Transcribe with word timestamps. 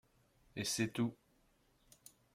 Et 0.55 0.65
c'est 0.65 0.87
tout 0.87 1.13